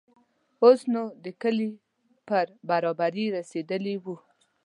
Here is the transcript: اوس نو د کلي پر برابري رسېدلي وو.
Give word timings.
اوس 0.63 0.79
نو 0.93 1.03
د 1.23 1.25
کلي 1.41 1.69
پر 2.27 2.45
برابري 2.69 3.25
رسېدلي 3.37 3.95
وو. 4.03 4.15